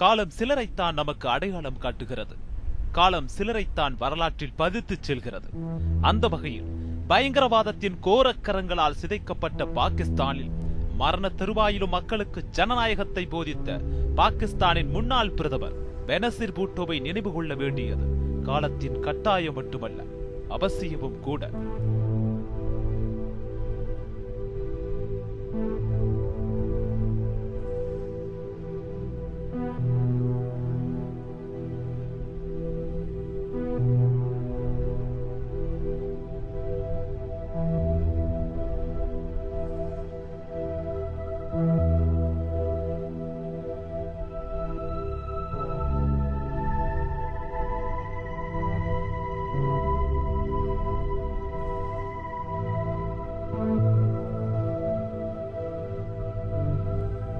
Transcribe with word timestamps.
காலம் 0.00 0.32
சிலரைத்தான் 0.38 0.98
நமக்கு 1.00 1.26
அடையாளம் 1.28 1.80
காட்டுகிறது. 1.84 2.34
காலம் 2.96 3.28
சிலரைத்தான் 3.36 3.94
வரலாற்றில் 4.02 4.54
பதித்து 4.60 4.96
செல்கிறது. 5.00 5.48
அந்த 6.10 6.28
வகையில் 6.34 6.68
பயங்கரவாதத்தின் 7.10 7.98
கோரக்கரங்களால் 8.06 8.98
சிதைக்கப்பட்ட 9.02 9.66
பாகிஸ்தானில் 9.78 10.52
மரண 11.02 11.26
தருவாயிலும் 11.40 11.94
மக்களுக்கு 11.96 12.42
ஜனநாயகத்தை 12.58 13.24
போதித்த 13.34 13.78
பாகிஸ்தானின் 14.20 14.90
முன்னாள் 14.96 15.34
பிரதமர் 15.40 15.76
பெனசிர் 16.08 16.56
பூட்டோவை 16.58 16.98
நினைவு 17.08 17.32
கொள்ள 17.32 17.54
வேண்டியது 17.54 18.06
காலத்தின் 18.48 19.00
கட்டாயம் 19.00 19.58
மட்டுமல்ல 19.60 20.02
அவசியமும் 20.56 21.20
கூட. 21.20 21.50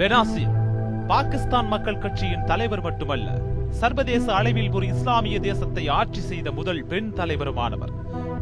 பெனாசிர் 0.00 0.52
பாகிஸ்தான் 1.06 1.66
மக்கள் 1.66 1.98
கட்சியின் 1.98 2.44
தலைவர் 2.44 2.80
மட்டுமல்ல 2.80 3.28
சர்வதேச 3.70 4.34
அளவில் 4.34 4.70
ஒரு 4.70 4.86
இஸ்லாமிய 4.86 5.40
தேசத்தை 5.40 5.88
ஆட்சி 5.88 6.20
செய்த 6.20 6.52
முதல் 6.52 6.84
பெண் 6.84 7.10
தலைவருமானவர். 7.16 7.92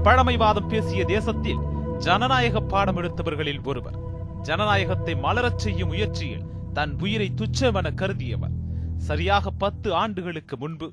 பழமைவாதம் 0.02 0.68
பேசிய 0.68 1.04
தேசத்தில் 1.04 1.58
ஜனநாயக 1.98 2.60
பாடம் 2.60 2.96
எடுத்தவர்களில் 2.96 3.62
ஒருவர். 3.62 3.98
ஜனநாயகத்தை 4.42 5.16
மலரச் 5.16 5.58
செய்யும் 5.58 5.88
முயற்சியில் 5.88 6.46
தன் 6.72 6.98
உயிரை 6.98 7.32
துச்சமென 7.34 7.92
கருதியவர். 7.94 8.54
சரியாக 8.96 9.50
பத்து 9.50 9.94
ஆண்டுகளுக்கு 9.94 10.56
முன்பு 10.56 10.92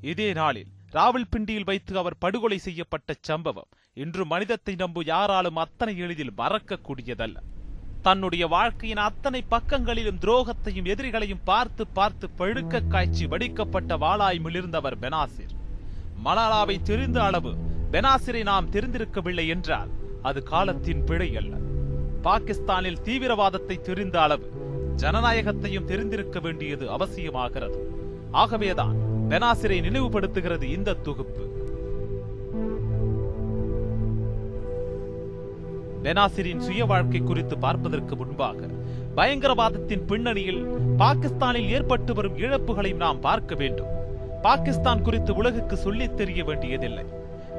இதே 0.00 0.32
நாளில் 0.32 0.70
ராவல்பிண்டியில் 0.92 1.68
வைத்து 1.70 1.98
அவர் 1.98 2.18
படுகொலை 2.18 2.58
செய்யப்பட்ட 2.58 3.14
சம்பவம் 3.20 3.70
இன்று 3.94 4.26
மனிதத்தை 4.26 4.74
நம்பு 4.74 5.04
யாராலும் 5.04 5.56
அத்தனை 5.56 5.98
எளிதில் 5.98 6.36
மறக்கக்கூடியதல்ல. 6.38 7.36
தன்னுடைய 8.02 8.46
வாழ்க்கையின் 8.46 8.96
அத்தனை 8.96 9.44
பக்கங்களிலும் 9.48 10.18
துரோகத்தையும் 10.20 10.88
எதிரிகளையும் 10.92 11.44
பார்த்து 11.44 11.86
பார்த்து 11.86 12.30
பழுக்க 12.38 12.88
காய்ச்சி 12.88 13.26
வடிக்கப்பட்ட 13.26 13.96
வாளாய் 13.96 14.40
மிளிர்ந்தவர் 14.44 14.96
பெனாசிர். 15.00 15.52
மலாலாவை 16.24 16.82
தெரிந்த 16.82 17.22
அளவு 17.22 17.56
பெனாசிரை 17.92 18.42
நாம் 18.42 18.70
தெரிந்திருக்கவில்லை 18.70 19.48
என்றால் 19.48 19.90
அது 20.22 20.42
காலத்தின் 20.42 21.04
பிழை 21.04 21.36
அல்ல. 21.36 21.56
பாகிஸ்தானில் 22.22 23.00
தீவிரவாதத்தை 23.04 23.80
தெரிந்த 23.80 24.20
அளவு 24.20 24.52
ஜனநாயகத்தையும் 24.96 25.84
தெரிந்திருக்க 25.84 26.40
வேண்டியது 26.40 26.86
அவசியமாகிறது. 26.98 27.78
ஆகவேதான் 28.30 28.96
பெனாசிரை 29.28 29.78
நினைவுபடுத்துகிறது 29.88 30.62
இந்த 30.62 30.94
தொகுப்பு. 30.94 31.61
பெனாசிரின் 36.02 36.58
சுய 36.58 36.84
வாழ்க்கை 36.84 37.20
குறித்து 37.20 37.58
பார்ப்பதற்கு 37.58 38.16
முன்பாக 38.16 38.68
பயங்கரவாதத்தின் 39.16 40.04
பின்னணியில் 40.06 40.68
பாகிஸ்தானில் 40.96 41.68
ஏற்பட்டு 41.68 42.14
வரும் 42.14 42.36
இழப்புகளையும் 42.36 42.96
நாம் 42.96 43.20
பார்க்க 43.20 43.54
வேண்டும். 43.54 43.90
பாகிஸ்தான் 44.42 45.02
குறித்து 45.02 45.34
உலகுக்கு 45.34 45.76
சொல்லித் 45.76 46.16
தெரிய 46.16 46.44
வேண்டியதில்லை. 46.44 47.04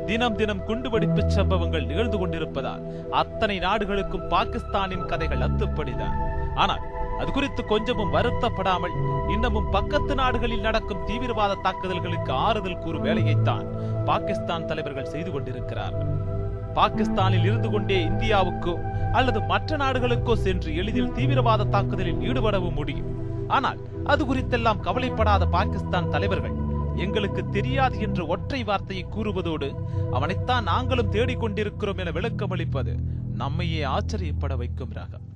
தினம் 0.06 0.36
தினம் 0.36 0.66
குண்டுவெடிப்பு 0.68 1.30
சம்பவங்கள் 1.30 1.86
நிகழ்ந்து 1.86 2.18
கொண்டிருப்பதால் 2.18 3.10
அத்தனை 3.10 3.60
நாடுகளுக்கும் 3.60 4.28
பாகிஸ்தானின் 4.30 5.06
கதைகள் 5.06 5.40
அத்துப்படிதான். 5.40 6.18
ஆனால் 6.56 6.82
அது 7.20 7.32
குறித்து 7.32 7.66
கொஞ்சமும் 7.66 8.14
வருத்தப்படாமல் 8.14 8.96
இன்னமும் 9.30 9.70
பக்கத்து 9.70 10.16
நாடுகளில் 10.16 10.60
நடக்கும் 10.60 11.06
தீவிரவாத 11.06 11.60
தாக்குதல்களுக்கு 11.64 12.32
ஆறுதல் 12.32 12.80
கூறும் 12.80 13.04
வேலையைத்தான் 13.04 13.68
பாகிஸ்தான் 14.06 14.66
தலைவர்கள் 14.66 15.06
செய்து 15.06 15.32
கொண்டிருக்கிறார்கள். 15.32 16.33
பாகிஸ்தானில் 16.78 17.48
இருந்து 17.50 17.70
கொண்டே 17.74 17.98
இந்தியாவுக்கோ 18.10 18.74
அல்லது 19.20 19.40
மற்ற 19.52 19.78
நாடுகளுக்கோ 19.84 20.34
சென்று 20.46 20.70
எளிதில் 20.82 21.16
தீவிரவாத 21.18 21.68
தாக்குதலில் 21.74 22.24
ஈடுபடவும் 22.30 22.78
முடியும். 22.80 23.10
ஆனால் 23.56 23.80
அது 24.12 24.22
குறித்தெல்லாம் 24.30 24.84
கவலைப்படாத 24.88 25.44
பாகிஸ்தான் 25.56 26.12
தலைவர்கள் 26.14 26.56
எங்களுக்கு 27.06 27.42
தெரியாது 27.56 27.98
என்ற 28.06 28.26
ஒற்றை 28.34 28.62
வார்த்தையை 28.70 29.04
கூறுவதோடு 29.16 29.70
அவனைத்தான் 30.18 30.68
நாங்களும் 30.72 31.12
தேடிக்கொண்டிருக்கிறோம் 31.16 32.00
என 32.04 32.12
விளக்கமளிப்பது 32.18 32.94
நம்மையே 33.42 33.82
ஆச்சரியப்பட 33.96 34.54
வைக்கும் 34.62 34.96
ராகம். 34.98 35.28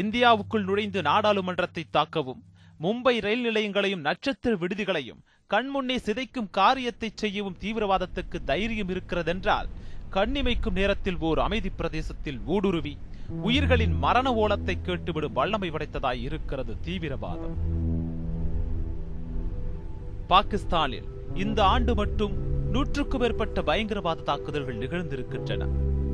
இந்தியாவுக்குள் 0.00 0.66
நுழைந்து 0.68 1.00
நாடாளுமன்றத்தை 1.10 1.84
தாக்கவும் 1.96 2.40
மும்பை 2.80 3.14
ரயில் 3.24 3.46
நிலையங்களையும் 3.46 4.04
நட்சத்திர 4.08 4.52
விடுதிகளையும் 4.60 5.22
கண்முன்னே 5.50 5.96
சிதைக்கும் 6.06 6.50
காரியத்தை 6.58 7.08
செய்யவும் 7.22 7.56
தீவிரவாதத்துக்கு 7.62 8.38
தைரியம் 8.50 8.90
இருக்கிறதென்றால் 8.94 9.68
கண்ணிமைக்கும் 10.14 10.72
நேரத்தில் 10.72 11.18
ஓர் 11.18 11.38
அமைதி 11.38 11.68
பிரதேசத்தில் 11.68 12.40
ஊடுருவி 12.46 12.98
உயிர்களின் 13.42 13.98
மரண 13.98 14.32
ஓலத்தை 14.32 14.78
கேட்டுவிடும் 14.86 15.32
வல்லமை 15.32 15.70
படைத்ததாய் 15.70 16.20
இருக்கிறது 16.20 16.76
தீவிரவாதம். 16.80 17.56
பாகிஸ்தானில் 20.26 21.04
இந்த 21.34 21.64
ஆண்டு 21.64 21.94
மட்டும் 21.94 22.34
நூற்றுக்கும் 22.70 23.20
மேற்பட்ட 23.20 23.62
பயங்கரவாத 23.62 24.22
தாக்குதல்கள் 24.22 24.78
நிகழ்ந்திருக்கின்றன. 24.78 25.66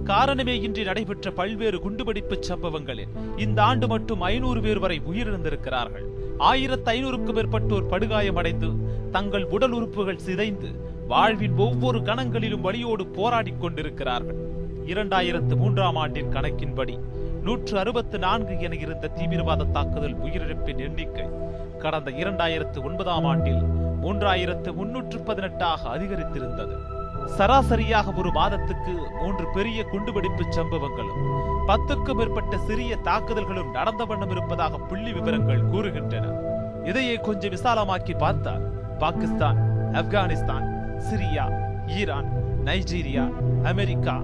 காரணமே 0.04 0.60
இன்றி 0.60 0.82
நடைபெற்ற 0.82 1.30
பல்வேறு 1.30 1.78
குண்டுவெடிப்பு 1.78 2.38
சம்பவங்களில் 2.40 3.08
இந்த 3.36 3.62
ஆண்டு 3.62 3.86
மட்டும் 3.86 4.20
ஐநூறு 4.20 4.60
பேர் 4.60 4.78
வரை 4.78 5.00
உயிரிழந்திருக்கிறார்கள். 5.00 6.04
ஆயிரத்து 6.38 6.92
ஐநூறுக்கும் 6.92 7.34
மேற்பட்டோர் 7.34 7.90
படுகாயமடைந்து 7.90 8.76
தங்கள் 9.10 9.44
உடல் 9.44 9.70
உறுப்புகள் 9.70 10.18
சிதைந்து 10.18 10.85
வாழ்வின் 11.10 11.58
ஒவ்வொரு 11.58 11.98
கணங்களிலும் 11.98 12.60
வழியோடு 12.60 13.04
போராடிக் 13.04 13.60
கொண்டிருக்கிறார்கள். 13.60 14.40
இரண்டாயிரத்து 14.86 15.56
மூன்றாம் 15.56 15.96
ஆண்டின் 15.96 16.32
கணக்கின்படி 16.32 16.98
நூற்று 17.42 17.78
அறுபத்து 17.78 18.18
நான்கு 18.18 18.60
என 18.60 18.74
இருந்த 18.74 19.10
தீவிரவாத 19.16 19.64
தாக்குதல் 19.64 20.16
உயிரிழப்பின் 20.16 20.78
எண்ணிக்கை 20.78 21.26
கடந்த 21.78 22.10
இரண்டாயிரத்து 22.10 22.84
ஒன்பதாம் 22.84 23.24
ஆண்டில் 23.24 23.62
மூன்றாயிரத்து 24.02 24.74
முன்னூற்று 24.74 25.20
பதினெட்டாக 25.20 25.98
அதிகரித்திருந்தது. 25.98 26.76
சராசரியாக 27.36 28.12
ஒரு 28.16 28.30
மாதத்துக்கு 28.30 28.94
மூன்று 29.20 29.46
பெரிய 29.54 29.84
குண்டுவெடிப்பு 29.92 30.44
சம்பவங்களும் 30.58 31.22
பத்துக்கும் 31.68 32.14
மேற்பட்ட 32.14 32.58
சிறிய 32.58 32.96
தாக்குதல்களும் 32.96 33.70
நடந்த 33.70 34.04
வண்ணம் 34.04 34.30
இருப்பதாக 34.30 34.78
புள்ளி 34.78 35.12
விவரங்கள் 35.12 35.68
கூறுகின்றன. 35.72 36.26
இதையே 36.84 37.16
கொஞ்சம் 37.16 37.50
விசாலமாக்கி 37.50 38.18
பார்த்தால் 38.18 38.64
Pakistan 38.98 39.60
Afghanistan 39.92 40.75
Syria 41.04 41.44
Iran 41.98 42.28
Nigeria 42.66 43.24
America 43.70 44.14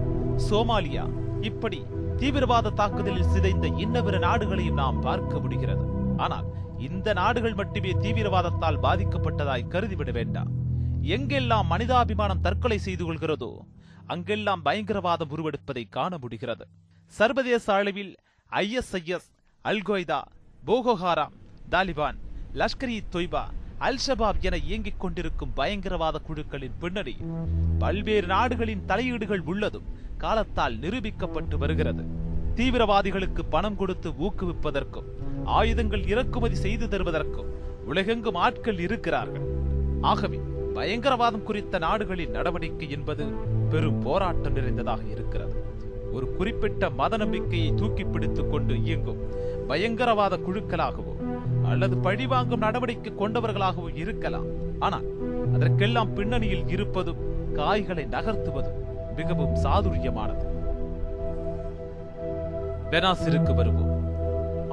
Somalia 0.47 1.03
இப்படி 1.49 1.79
தீவிரவாத 2.19 2.73
தாக்குதலில் 2.79 3.31
சிதைந்த 3.33 3.67
இன்னவிர 3.83 4.15
நாடுகளையும் 4.25 4.79
நாம் 4.81 4.99
பார்க்க 4.99 5.39
முடிகிறது. 5.43 5.85
ஆனால் 6.23 6.47
இந்த 6.87 7.13
நாடுகள் 7.19 7.57
மட்டுமே 7.61 7.91
தீவிரவாதத்தால் 8.03 8.81
பாதிக்கப்பட்டதாய் 8.85 9.69
கருதிவிட 9.73 10.11
வேண்டாம். 10.11 10.51
எங்கெல்லாம் 11.15 11.69
மனிதாபிமானம் 11.73 12.43
தற்கொலை 12.47 12.79
செய்து 12.87 13.05
கொள்கிறதோ 13.05 13.51
அங்கெல்லாம் 14.13 14.65
பயங்கரவாதம் 14.67 15.31
உருவெடுப்பதை 15.35 15.83
காண 15.97 16.17
முடிகிறது. 16.23 16.65
சர்வதேச 17.13 17.65
அளவில் 17.73 18.13
ISIS 18.51 19.29
al Qaeda 19.65 20.21
Boko Haram 20.67 21.35
Taliban 21.73 22.17
Lashkar 22.61 22.93
e 22.95 22.99
Taiba 23.15 23.43
al Shabaab 23.83 24.41
என 24.41 24.57
இயங்கிக் 24.57 24.99
கொண்டிருக்கும் 24.99 25.53
பயங்கரவாத 25.53 26.19
குழுக்களின் 26.19 26.75
பின்னணி 26.79 27.15
பல்வேறு 27.79 28.27
நாடுகளின் 28.27 28.83
தலையீடுகள் 28.87 29.43
உள்ளதும் 29.45 29.87
காலத்தால் 30.17 30.75
நிரூபிக்கப்பட்டு 30.75 31.57
வருகிறது. 31.57 32.03
தீவிரவாதிகளுக்கு 32.55 33.43
பணம் 33.49 33.75
கொடுத்து 33.75 34.09
ஊக்குவிப்பதற்கும் 34.09 35.09
ஆயுதங்கள் 35.45 36.07
இறக்குமதி 36.07 36.55
செய்து 36.55 36.87
தருவதற்கும் 36.87 37.49
உலகெங்கும் 37.85 38.35
ஆட்கள் 38.35 38.79
இருக்கிறார்கள். 38.79 39.45
ஆகவே 40.01 40.39
பயங்கரவாதம் 40.73 41.43
குறித்த 41.43 41.77
நாடுகளின் 41.77 42.29
நடவடிக்கை 42.29 42.89
என்பது 42.89 43.25
பெரும் 43.69 43.99
போராட்டம் 43.99 44.53
நிறைந்ததாக 44.53 45.03
இருக்கிறது. 45.03 45.55
ஒரு 46.11 46.35
குறிப்பிட்ட 46.35 46.89
மத 46.89 47.17
நம்பிக்கையை 47.17 47.73
தூக்கி 47.75 48.03
பிடித்துக் 48.03 48.51
கொண்டு 48.51 48.75
இயங்கும் 48.75 49.21
பயங்கரவாத 49.67 50.37
குழுக்களாகவோ 50.37 51.22
அல்லது 51.73 51.97
பழிவாங்கும் 51.97 52.65
நடவடிக்கை 52.65 53.11
கொண்டவர்களாகவும் 53.13 53.99
இருக்கலாம். 54.03 54.47
ஆனால் 54.79 55.07
அதற்கெல்லாம் 55.55 56.13
பின்னணியில் 56.13 56.67
இருப்பதும் 56.67 57.21
காய்களை 57.55 58.05
நகர்த்துவதும் 58.11 58.79
மிகவும் 59.17 59.55
சாதுரியமானது. 59.63 60.45
பெனாசிருக்கு 62.91 63.53
வருவோம். 63.55 63.91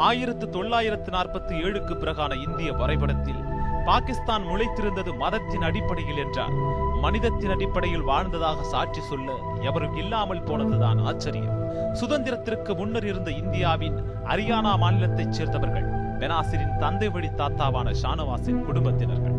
ஆயிரத்து 0.08 0.46
தொள்ளாயிரத்து 0.48 1.10
நாற்பத்தி 1.12 1.54
ஏழுக்கு 1.64 1.94
பிறகான 2.02 2.32
இந்திய 2.46 2.70
வரைபடத்தில் 2.72 3.40
பாகிஸ்தான் 3.84 4.44
முளைத்திருந்தது 4.46 5.12
மதத்தின் 5.16 5.64
அடிப்படையில் 5.68 6.20
என்றால் 6.24 6.56
மனிதத்தின் 7.04 7.50
அடிப்படையில் 7.50 8.08
வாழ்ந்ததாக 8.10 8.62
சாட்சி 8.62 9.00
சொல்ல 9.00 9.30
எவரும் 9.60 9.96
இல்லாமல் 9.96 10.42
போனதுதான் 10.42 10.98
ஆச்சரியம். 11.02 11.56
சுதந்திரத்திற்கு 12.00 12.72
முன்னர் 12.76 13.06
இருந்த 13.06 13.30
இந்தியாவின் 13.42 13.96
ஹரியானா 14.24 14.72
மாநிலத்தைச் 14.82 15.36
சேர்ந்தவர்கள் 15.38 15.88
பெனாசிரின் 16.20 16.74
தந்தை 16.78 17.08
வழி 17.08 17.28
தாத்தாவான 17.40 17.94
ஷானவாசின் 18.02 18.64
குடும்பத்தினர்கள். 18.68 19.36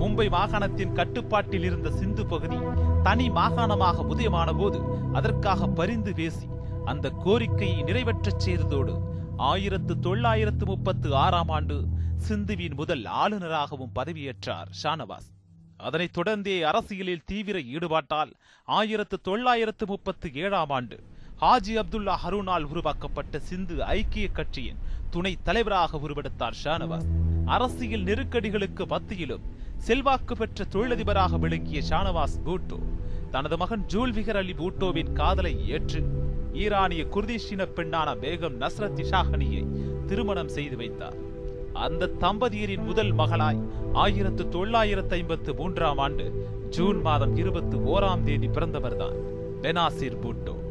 மும்பை 0.00 0.26
மாகாணத்தின் 0.36 0.92
கட்டுப்பாட்டில் 0.92 1.64
இருந்த 1.68 1.88
சிந்து 1.90 2.22
பகுதி 2.26 2.58
தனி 3.02 3.26
மாகாணமாக 3.30 4.04
உதயமான 4.12 4.50
போது 4.58 4.78
அதற்காக 5.12 5.68
பரிந்து 5.80 6.12
பேசி 6.14 6.46
அந்த 6.84 7.10
கோரிக்கையை 7.24 7.82
நிறைவேற்றச் 7.82 8.44
செய்ததோடு 8.44 8.94
ஆயிரத்து 9.50 9.94
தொள்ளாயிரத்து 9.98 10.64
முப்பத்து 10.66 11.08
ஆறாம் 11.16 11.48
ஆண்டு 11.48 11.76
சிந்துவின் 12.28 12.74
முதல் 12.74 13.04
ஆளுநராகவும் 13.22 13.94
பதவியேற்றார் 13.94 14.70
ஷானவாஸ். 14.82 15.28
அதனைத் 15.86 16.16
தொடர்ந்தே 16.18 16.56
அரசியலில் 16.70 17.24
தீவிர 17.24 17.58
ஈடுபாட்டால் 17.74 18.32
ஆயிரத்து 18.68 19.16
தொள்ளாயிரத்து 19.20 19.86
முப்பத்து 19.86 20.28
ஏழாம் 20.34 20.72
ஆண்டு 20.78 20.98
ஹாஜி 21.42 21.72
அப்துல்லா 21.80 22.14
ஹருனால் 22.24 22.62
உருவாக்கப்பட்ட 22.62 23.38
சிந்து 23.38 23.84
ஐக்கிய 23.84 24.28
கட்சியின் 24.28 24.76
துணை 25.10 25.38
தலைவராக 25.42 25.98
உருவெடுத்தார் 25.98 26.58
ஷானவாஸ். 26.64 27.08
அரசியல் 27.46 28.02
நெருக்கடிகளுக்கு 28.02 28.86
மத்தியிலும் 28.86 29.40
செல்வாக்கு 29.76 30.36
பெற்ற 30.36 30.64
தொழிலதிபராக 30.72 31.38
விளங்கிய 31.38 31.82
ஷானவாஸ் 31.88 32.36
பூட்டோ 32.44 32.78
தனது 33.30 33.56
மகன் 33.56 33.84
ஜூல்விகர் 33.92 34.36
அலி 34.36 34.52
பூட்டோவின் 34.52 35.12
காதலை 35.12 35.68
ஏற்று 35.68 36.02
ஈரானிய 36.52 37.04
குர்திஷின 37.04 37.68
பெண்ணான 37.76 38.14
பேகம் 38.14 38.56
நஸ்ரத் 38.60 39.02
இஷாஹனியை 39.04 39.64
திருமணம் 40.06 40.48
செய்து 40.48 40.76
வைத்தார். 40.76 41.18
அந்த 41.72 42.10
தம்பதியரின் 42.20 42.84
முதல் 42.84 43.14
மகளாய் 43.14 43.62
ஆயிரத்து 43.92 44.48
தொள்ளாயிரத்து 44.48 45.14
ஐம்பத்து 45.14 45.54
மூன்றாம் 45.54 45.98
ஆண்டு 45.98 46.46
ஜூன் 46.70 47.00
மாதம் 47.00 47.36
இருபத்தி 47.36 47.76
ஓராம் 47.76 48.22
தேதி 48.22 48.48
பிறந்தவர்தான் 48.48 49.16
பெனாசிர் 49.62 50.20
பூட்டோ. 50.20 50.61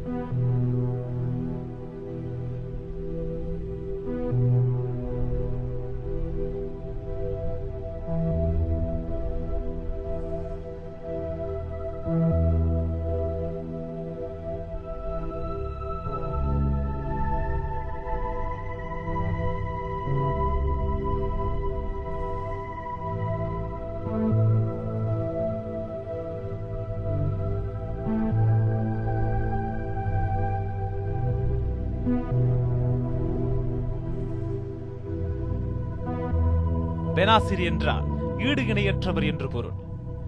பெனாசிர் 37.21 37.63
என்றால் 37.63 38.05
ஈடு 38.37 38.61
இணையற்றவர் 38.61 39.25
என்று 39.25 39.47
பொருள். 39.49 39.73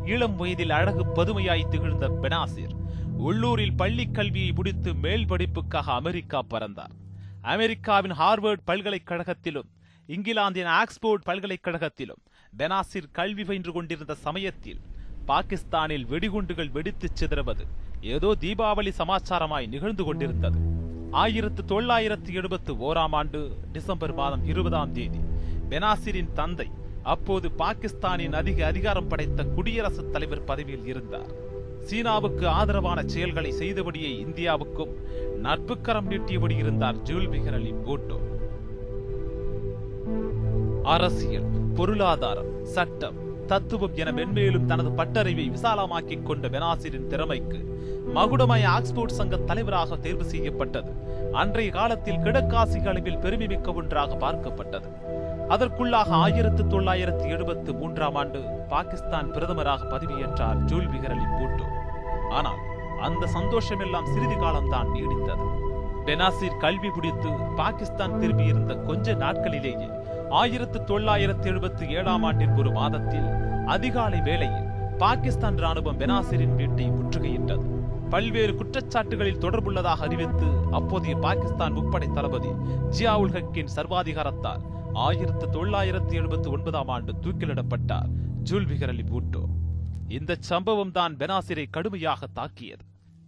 இளம் 0.05 0.35
வயதில் 0.35 0.69
அழகு 0.69 1.03
பதுமையாய் 1.05 1.63
திகழ்ந்த 1.69 2.09
பெனாசிர் 2.23 2.73
உள்ளூரில் 3.17 3.73
பள்ளி 3.73 4.05
கல்வியை 4.11 4.51
முடித்து 4.51 4.93
மேல் 4.93 5.25
படிப்புக்காக 5.25 5.91
அமெரிக்கா 5.91 6.39
பறந்தார். 6.49 6.93
அமெரிக்காவின் 7.41 8.11
ஹார்வர்ட் 8.11 8.63
பல்கலைக்கழகத்திலும் 8.65 9.69
இங்கிலாந்தின் 10.07 10.69
ஆக்ஸ்போர்ட் 10.81 11.25
பல்கலைக்கழகத்திலும் 11.25 12.21
பெனாசிர் 12.57 13.09
கல்வி 13.11 13.43
பயின்று 13.43 13.71
கொண்டிருந்த 13.71 14.13
சமயத்தில் 14.13 14.81
பாகிஸ்தானில் 15.25 16.05
வெடிகுண்டுகள் 16.05 16.71
வெடித்துச் 16.71 17.15
சிதறுவது 17.15 17.65
ஏதோ 18.01 18.35
தீபாவளி 18.39 18.93
சமாச்சாரமாய் 18.97 19.67
நிகழ்ந்து 19.67 20.03
கொண்டிருந்தது. 20.03 20.59
ஆயிரத்து 21.11 21.65
தொள்ளாயிரத்து 21.65 22.33
எழுபத்து 22.33 22.73
ஓராம் 22.73 23.17
ஆண்டு 23.21 23.57
டிசம்பர் 23.71 24.13
மாதம் 24.13 24.45
இருபதாம் 24.45 24.91
தேதி 24.91 25.21
பெனாசிரின் 25.69 26.33
தந்தை 26.33 26.71
அப்போது 27.03 27.51
பாகிஸ்தானின் 27.57 28.33
அதிக 28.33 28.65
அதிகாரம் 28.65 29.07
படைத்த 29.07 29.43
குடியரசுத் 29.43 30.11
தலைவர் 30.11 30.43
பதவியில் 30.43 30.85
இருந்தார். 30.85 31.31
சீனாவுக்கு 31.79 32.47
ஆதரவான 32.47 33.03
செயல்களை 33.05 33.51
செய்தபடியே 33.51 34.25
இந்தியாவுக்கும் 34.25 34.93
நட்புக்கரம் 35.43 36.09
நீட்டியபடி 36.09 36.57
இருந்தார் 36.57 36.95
ஜூல்பிகர் 36.95 37.53
அலி 37.53 37.73
பூட்டோ. 37.85 38.17
அரசியல் 40.83 41.49
பொருளாதாரம் 41.75 42.65
சட்டம் 42.65 43.32
தத்துவம் 43.45 43.95
என 43.95 44.11
மென்மேலும் 44.11 44.65
தனது 44.65 44.89
பட்டறிவை 44.89 45.45
விசாலமாக்கிக் 45.55 46.23
கொண்ட 46.23 46.47
பெனாசிரின் 46.47 47.07
திறமைக்கு 47.07 47.59
மகுடமய 48.15 48.63
ஆக்ஸ்போர்ட் 48.67 49.17
சங்க 49.19 49.37
தலைவராக 49.37 49.95
தேர்வு 49.95 50.23
செய்யப்பட்டது. 50.23 50.91
அன்றைய 51.31 51.71
காலத்தில் 51.71 52.19
கிழக்காசிய 52.19 52.89
அளவில் 52.89 53.17
பெருமைமிக்க 53.17 53.73
ஒன்றாக 53.73 54.15
பார்க்கப்பட்டது. 54.15 54.89
அதற்குள்ளாக 55.49 56.09
ஆயிரத்து 56.25 56.67
தொள்ளாயிரத்து 56.67 57.25
எழுபத்து 57.29 57.73
மூன்றாம் 57.73 58.15
ஆண்டு 58.15 58.41
பாகிஸ்தான் 58.69 59.31
பிரதமராக 59.31 59.87
பதவியேற்றார் 59.89 60.61
ஜூல்பிகர் 60.65 61.15
அலி 61.15 61.27
பூட்டோ. 61.37 61.65
ஆனால் 62.29 62.61
அந்த 62.99 63.27
சந்தோஷமெல்லாம் 63.33 64.11
சிறிது 64.13 64.37
காலம்தான் 64.37 64.91
நீடித்தது. 64.93 65.47
பெனாசிர் 66.05 66.57
கல்வி 66.57 66.89
முடித்து 66.89 67.29
பாகிஸ்தான் 67.55 68.19
திரும்பியிருந்த 68.21 68.73
கொஞ்ச 68.83 69.13
நாட்களிலேயே 69.13 69.89
ஆயிரத்து 70.39 70.83
தொள்ளாயிரத்து 70.83 71.47
எழுபத்தி 71.51 71.85
ஏழாம் 71.87 72.23
ஆண்டின் 72.23 72.53
ஒரு 72.57 72.71
மாதத்தில் 72.71 73.27
அதிகாலை 73.65 74.19
வேளையில் 74.19 74.69
பாகிஸ்தான் 74.97 75.57
ராணுவம் 75.57 75.99
பெனாசிரின் 76.01 76.55
வீட்டை 76.55 76.85
முற்றுகையிட்டது. 76.89 77.65
பல்வேறு 78.09 78.53
குற்றச்சாட்டுகளில் 78.55 79.39
தொடர்புள்ளதாக 79.39 80.05
அறிவித்து 80.07 80.47
அப்போதைய 80.71 81.15
பாகிஸ்தான் 81.15 81.75
முப்படை 81.77 82.11
தளபதி 82.11 82.51
ஜியாவுல் 82.97 83.33
ஹக்கின் 83.35 83.73
சர்வாதிகாரத்தால் 83.75 84.63
ஆயிரத்து 84.93 85.49
தொள்ளாயிரத்து 85.49 86.15
எழுபத்தி 86.21 86.49
ஒன்பதாம் 86.49 86.87
ஆண்டு 86.87 87.13
தூக்கிலிடப்பட்டார் 87.21 88.09
ஜூல்விகர் 88.49 88.93
அலி 88.95 89.05
பூட்டோ. 89.11 89.43
இந்த 90.07 90.37
சம்பவம் 90.39 90.91
தான் 90.91 91.15
பெனாசிரை 91.15 91.65
கடுமையாக 91.69 92.27
தாக்கியது. 92.33 92.83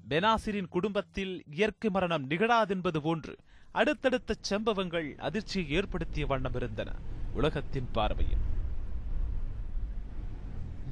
பெனாசிரின் 0.09 0.67
குடும்பத்தில் 0.69 1.43
இயற்கை 1.51 1.89
மரணம் 1.89 2.27
நிகழாதென்பது 2.29 2.97
போன்று 2.97 3.35
அடுத்தடுத்த 3.79 4.35
சம்பவங்கள் 4.49 5.07
அதிர்ச்சியை 5.27 5.65
ஏற்படுத்திய 5.77 6.25
வண்ணம் 6.25 6.55
இருந்தன. 6.59 6.89
உலகத்தின் 7.33 7.89
பார்வையில். 7.93 8.43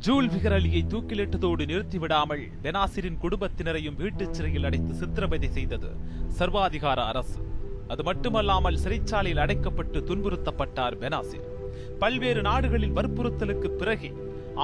ஜூல் 0.05 0.27
விகர் 0.27 0.55
அலியை 0.57 0.81
தூக்கிலிட்டதோடு 0.93 1.63
நிறுத்திவிடாமல் 1.71 2.43
பெனாசிரின் 2.63 3.19
குடும்பத்தினரையும் 3.23 3.99
வீட்டுச் 4.01 4.33
சிறையில் 4.33 4.63
அடைத்து 4.63 4.93
சித்திரவதை 4.93 5.49
செய்தது 5.51 5.89
சர்வாதிகார 6.39 6.99
அரசு. 7.11 7.39
அது 7.87 8.03
மட்டுமல்லாமல் 8.03 8.81
சிறைச்சாலையில் 8.83 9.43
அடைக்கப்பட்டு 9.45 9.99
துன்புறுத்தப்பட்டார் 10.09 10.99
பெனாசிர் 11.03 11.47
பல்வேறு 11.99 12.41
நாடுகளில் 12.41 12.95
வற்புறுத்தலுக்கு 12.97 13.69
பிறகே 13.81 14.11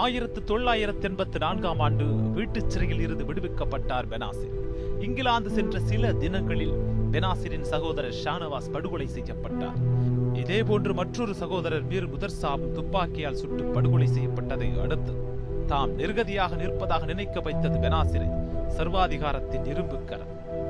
ஆயிரத்து 0.04 0.40
தொள்ளாயிரத்து 0.44 1.06
எண்பத்தி 1.10 1.38
நான்காம் 1.38 1.80
ஆண்டு 1.80 2.06
வீட்டுச் 2.38 2.70
சிறையில் 2.70 3.04
இருந்து 3.06 3.24
விடுவிக்கப்பட்டார் 3.30 4.10
பெனாசிர் 4.14 4.56
இங்கிலாந்து 5.00 5.50
சென்ற 5.50 5.80
சில 5.80 6.14
தினங்களில் 6.14 6.76
பெனாசிரின் 7.12 7.62
சகோதரர் 7.62 8.14
ஷானவாஸ் 8.24 8.72
படுகொலை 8.72 9.08
செய்யப்பட்டார். 9.08 9.78
இதேபோன்று 10.34 10.94
மற்றொரு 10.94 11.34
சகோதரர் 11.34 11.88
வீர் 11.88 12.10
முதர்சாப் 12.14 12.72
துப்பாக்கியால் 12.72 13.36
சுட்டு 13.36 13.64
படுகொலை 13.64 14.08
செய்யப்பட்டதை 14.08 14.82
அடுத்து 14.82 15.14
தாம் 15.68 15.98
நிர்கதியாக 15.98 16.56
நிற்பதாக 16.56 17.06
நினைக்க 17.06 17.40
வைத்தது 17.40 17.80
பெனாசிரை 17.80 18.30
சர்வாதிகாரத்தின் 18.78 19.66
இரும்பு 19.66 20.00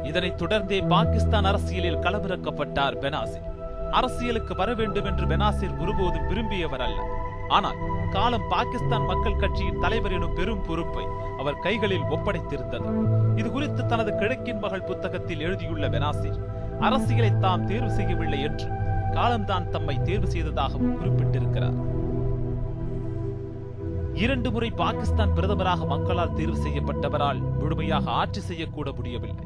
இதனைத் 0.03 0.41
தொடர்ந்தே 0.41 0.87
பாகிஸ்தான் 0.87 1.43
அரசியலில் 1.43 1.97
களமிறக்கப்பட்டார் 1.97 2.97
பெனாசிர். 2.97 3.47
அரசியலுக்கு 3.91 4.55
வர 4.55 4.73
வேண்டும் 4.73 5.05
என்று 5.05 5.25
பெனாசிர் 5.25 5.79
ஒருபோதும் 5.79 6.29
விரும்பியவர் 6.29 6.79
அல்ல 6.79 7.28
ஆனால் 7.57 7.79
காலம் 8.15 8.47
பாகிஸ்தான் 8.53 9.07
மக்கள் 9.09 9.39
கட்சியின் 9.41 9.81
தலைவர் 9.83 10.15
எனும் 10.17 10.35
பெரும் 10.37 10.63
பொறுப்பை 10.67 11.05
அவர் 11.41 11.61
கைகளில் 11.65 12.09
ஒப்படைத்திருந்தது. 12.15 12.89
இது 13.39 13.47
குறித்து 13.51 13.81
தனது 13.85 14.11
கிழக்கின் 14.17 14.61
மகள் 14.63 14.87
புத்தகத்தில் 14.89 15.43
எழுதியுள்ள 15.47 15.87
பெனாசிர் 15.89 16.39
அரசியலை 16.87 17.31
தாம் 17.37 17.65
தேர்வு 17.65 17.91
செய்யவில்லை 17.91 18.41
என்று 18.41 18.67
காலம்தான் 19.13 19.69
தம்மை 19.69 19.95
தேர்வு 20.01 20.27
செய்ததாகவும் 20.27 20.97
குறிப்பிட்டிருக்கிறார். 20.99 21.77
இரண்டு 24.23 24.49
முறை 24.51 24.69
பாகிஸ்தான் 24.83 25.35
பிரதமராக 25.37 25.85
மக்களால் 25.85 26.35
தேர்வு 26.39 26.57
செய்யப்பட்டவரால் 26.57 27.41
முழுமையாக 27.59 28.11
ஆட்சி 28.21 28.41
செய்யக்கூட 28.49 28.89
முடியவில்லை. 28.91 29.45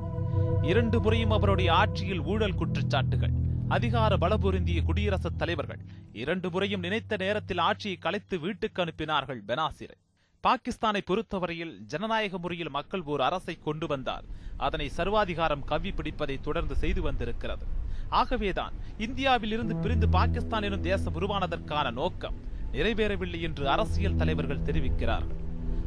இரண்டு 0.71 0.97
முறையும் 1.01 1.35
அவருடைய 1.37 1.69
ஆட்சியில் 1.73 2.25
ஊழல் 2.31 2.59
குற்றச்சாட்டுகள் 2.59 3.33
அதிகார 3.73 4.13
பலபொருந்திய 4.17 4.79
குடியரசுத் 4.83 5.37
தலைவர்கள் 5.37 5.79
இரண்டு 6.13 6.47
முறையும் 6.49 6.81
நினைத்த 6.81 7.15
நேரத்தில் 7.17 7.57
ஆட்சியை 7.57 7.97
கலைத்து 7.97 8.39
வீட்டுக்கு 8.39 8.79
அனுப்பினார்கள் 8.83 9.39
பெனாசிரை. 9.47 9.97
பாகிஸ்தானை 10.43 11.01
பொறுத்தவரையில் 11.05 11.73
ஜனநாயக 11.91 12.37
முறையில் 12.37 12.69
மக்கள் 12.69 13.03
ஓர் 13.03 13.21
அரசை 13.21 13.55
கொண்டு 13.63 13.87
வந்தால் 13.87 14.25
அதனை 14.57 14.89
சர்வாதிகாரம் 14.89 15.63
கவ்வி 15.63 15.91
பிடிப்பதை 15.91 16.41
தொடர்ந்து 16.41 16.75
செய்து 16.75 17.01
வந்திருக்கிறது. 17.01 17.65
ஆகவேதான் 18.09 18.73
இந்தியாவில் 18.97 19.51
இருந்து 19.51 19.75
பிரிந்து 19.75 20.09
பாகிஸ்தான் 20.09 20.63
எனும் 20.63 20.87
தேசம் 20.91 21.17
உருவானதற்கான 21.21 21.91
நோக்கம் 21.91 22.39
நிறைவேறவில்லை 22.71 23.41
என்று 23.41 23.69
அரசியல் 23.69 24.15
தலைவர்கள் 24.15 24.65
தெரிவிக்கிறார்கள். 24.69 25.41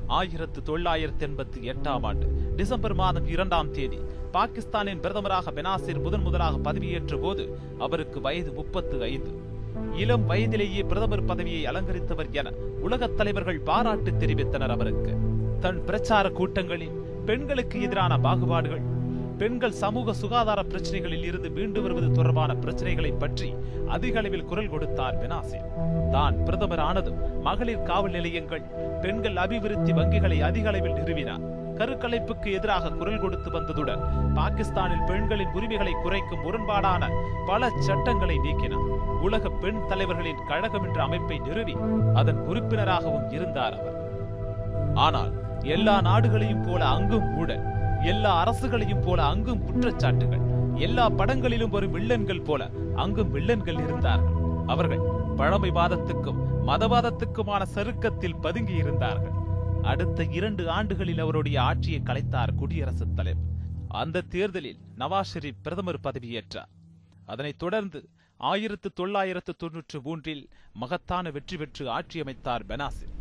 ஆயிரத்து 0.06 0.60
தொள்ளாயிரத்தி 0.66 1.24
எண்பத்தி 1.26 1.60
எட்டாம் 1.60 2.02
ஆண்டு 2.02 2.52
டிசம்பர் 2.56 2.94
மாதம் 2.94 3.26
இரண்டாம் 3.26 3.70
தேதி 3.70 3.98
பாகிஸ்தானின் 4.32 5.00
பிரதமராக 5.00 5.50
பெனாசிர் 5.54 6.02
முதன் 6.02 6.20
முதலாக 6.20 6.72
பதவியேற்ற 6.72 7.20
போது 7.20 7.58
அவருக்கு 7.78 8.20
வயது 8.20 8.52
முப்பத்து 8.52 9.02
ஐந்து. 9.02 9.30
இளம் 9.92 10.26
வயதிலேயே 10.26 10.82
பிரதமர் 10.82 11.24
பதவியை 11.24 11.72
அலங்கரித்தவர் 11.72 12.30
என 12.30 12.52
உலகத் 12.80 13.16
தலைவர்கள் 13.16 13.58
பாராட்டு 13.58 14.10
தெரிவித்தனர் 14.10 14.68
அவருக்கு. 14.68 15.16
தன் 15.60 15.84
பிரச்சார 15.84 16.30
கூட்டங்களில் 16.30 17.04
பெண்களுக்கு 17.26 17.80
எதிரான 17.80 18.18
பாகுபாடுகள் 18.18 18.80
பெண்கள் 19.40 19.74
சமூக 19.80 20.12
சுகாதார 20.20 20.60
பிரச்சனைகளில் 20.70 21.24
இருந்து 21.28 21.48
மீண்டு 21.56 21.80
வருவது 21.82 22.08
தொடர்பான 22.18 22.50
பிரச்சனைகளை 22.62 23.10
பற்றி 23.22 23.48
அதிக 23.94 24.14
அளவில் 24.20 24.46
குரல் 24.50 24.70
கொடுத்தார் 24.74 25.18
பெனாசிர். 25.22 25.66
தான் 26.14 26.36
பிரதமர் 26.46 26.82
ஆனதும் 26.86 27.18
மகளிர் 27.46 27.84
காவல் 27.90 28.14
நிலையங்கள் 28.16 28.64
பெண்கள் 29.02 29.36
அபிவிருத்தி 29.44 29.92
வங்கிகளை 29.98 30.38
அதிக 30.48 30.68
அளவில் 30.72 30.96
நிறுவினார். 31.00 31.44
கருக்கலைப்புக்கு 31.78 32.48
எதிராக 32.58 32.92
குரல் 33.00 33.22
கொடுத்து 33.24 33.50
வந்ததுடன் 33.56 34.02
பாகிஸ்தானில் 34.38 35.06
பெண்களின் 35.10 35.54
உரிமைகளை 35.58 35.94
குறைக்கும் 36.04 36.44
முரண்பாடான 36.46 37.10
பல 37.50 37.70
சட்டங்களை 37.88 38.36
நீக்கினார். 38.46 38.88
உலக 39.28 39.50
பெண் 39.62 39.86
தலைவர்களின் 39.90 40.44
கழகம் 40.50 40.84
என்ற 40.88 41.00
அமைப்பை 41.08 41.38
நிறுவி 41.48 41.74
அதன் 42.20 42.42
உறுப்பினராகவும் 42.50 43.30
இருந்தார் 43.38 43.76
அவர். 43.80 43.98
ஆனால் 45.06 45.32
எல்லா 45.76 45.96
நாடுகளையும் 46.10 46.66
போல 46.66 46.82
அங்கும் 46.96 47.32
கூட 47.38 47.52
எல்லா 48.06 48.32
அரசுகளையும் 48.44 49.00
போல 49.00 49.26
அங்கும் 49.26 49.62
குற்றச்சாட்டுகள். 49.66 50.74
எல்லா 50.78 51.08
படங்களிலும் 51.08 51.70
வரும் 51.70 51.94
வில்லன்கள் 51.94 52.44
போல 52.44 52.70
அங்கும் 52.96 53.34
வில்லன்கள் 53.34 53.82
இருந்தார்கள். 53.82 54.34
அவர்கள் 54.66 54.98
பழமைவாதத்துக்கும் 55.36 56.40
மதவாதத்துக்குமான 56.66 57.66
சருக்கத்தில் 57.74 58.40
பதுங்கி 58.40 58.72
இருந்தார்கள். 58.72 59.34
அடுத்த 59.82 60.24
இரண்டு 60.24 60.70
ஆண்டுகளில் 60.70 61.18
அவருடைய 61.18 61.62
ஆட்சியை 61.62 62.00
கலைத்தார் 62.04 62.54
குடியரசுத் 62.54 63.16
தலைவர். 63.16 63.42
அந்த 63.88 64.20
தேர்தலில் 64.20 64.78
நவாஸ் 64.98 65.32
ஷெரீப் 65.34 65.62
பிரதமர் 65.62 66.00
பதவியேற்றார். 66.02 66.70
அதனைத் 67.26 67.58
தொடர்ந்து 67.58 68.08
ஆயிரத்து 68.36 68.92
தொள்ளாயிரத்து 68.92 69.54
தொன்னூற்று 69.58 70.00
மூன்றில் 70.02 70.48
மகத்தான 70.72 71.30
வெற்றி 71.30 71.56
பெற்று 71.56 71.90
ஆட்சி 71.90 72.20
அமைத்தார் 72.20 72.64
பெனாசிர். 72.68 73.12